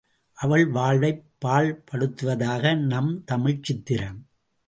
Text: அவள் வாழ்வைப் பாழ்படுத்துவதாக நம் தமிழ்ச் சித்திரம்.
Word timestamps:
அவள் 0.33 0.67
வாழ்வைப் 0.67 1.23
பாழ்படுத்துவதாக 1.45 2.77
நம் 2.77 3.23
தமிழ்ச் 3.23 3.63
சித்திரம். 3.63 4.27